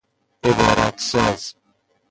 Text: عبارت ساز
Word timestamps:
عبارت 0.43 0.99
ساز 0.99 1.53